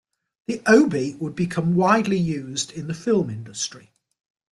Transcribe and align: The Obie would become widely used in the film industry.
The 0.47 0.63
Obie 0.65 1.13
would 1.19 1.35
become 1.35 1.75
widely 1.75 2.17
used 2.17 2.71
in 2.71 2.87
the 2.87 2.95
film 2.95 3.29
industry. 3.29 3.91